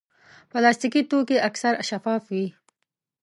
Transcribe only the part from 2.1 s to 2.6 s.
وي.